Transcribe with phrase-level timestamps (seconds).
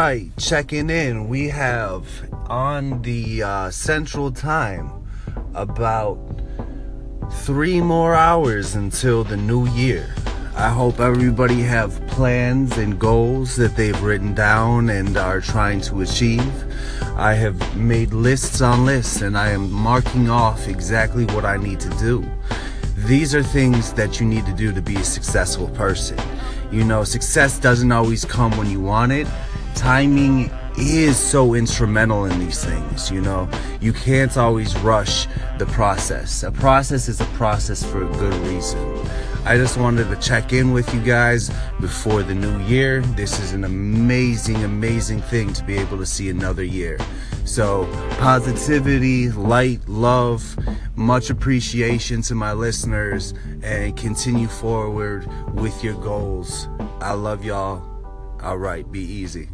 [0.00, 1.26] Right, checking in.
[1.26, 2.06] We have
[2.48, 4.92] on the uh, Central Time
[5.56, 6.20] about
[7.42, 10.14] three more hours until the new year.
[10.54, 16.02] I hope everybody have plans and goals that they've written down and are trying to
[16.02, 16.54] achieve.
[17.16, 21.80] I have made lists on lists and I am marking off exactly what I need
[21.80, 22.24] to do.
[22.98, 26.16] These are things that you need to do to be a successful person.
[26.70, 29.26] You know, success doesn't always come when you want it.
[29.78, 33.48] Timing is so instrumental in these things, you know.
[33.80, 36.42] You can't always rush the process.
[36.42, 39.06] A process is a process for a good reason.
[39.44, 43.02] I just wanted to check in with you guys before the new year.
[43.02, 46.98] This is an amazing, amazing thing to be able to see another year.
[47.44, 47.88] So,
[48.18, 50.58] positivity, light, love,
[50.96, 53.32] much appreciation to my listeners,
[53.62, 56.68] and continue forward with your goals.
[57.00, 57.80] I love y'all.
[58.42, 59.48] All right, be easy.